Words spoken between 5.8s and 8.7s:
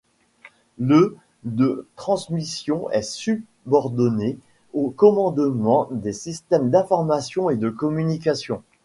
des systèmes d'information et de communication.